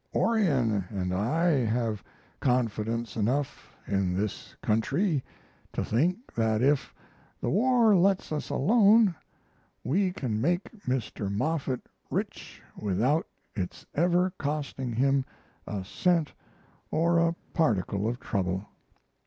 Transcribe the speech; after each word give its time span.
Orion 0.15 0.83
and 0.89 1.13
I 1.13 1.63
have 1.63 2.03
confidence 2.39 3.15
enough 3.15 3.71
in 3.85 4.17
this 4.17 4.55
country 4.63 5.23
to 5.73 5.85
think 5.85 6.33
that 6.33 6.63
if 6.63 6.91
the 7.39 7.51
war 7.51 7.95
lets 7.95 8.31
us 8.31 8.49
alone 8.49 9.13
we 9.83 10.11
can 10.11 10.41
make 10.41 10.71
Mr. 10.87 11.31
Moffett 11.31 11.81
rich 12.09 12.63
without 12.75 13.27
its 13.53 13.85
ever 13.93 14.33
costing 14.39 14.91
him 14.91 15.23
a 15.67 15.85
cent 15.85 16.33
or 16.89 17.19
a 17.19 17.35
particle 17.53 18.07
of 18.07 18.19
trouble. 18.19 18.65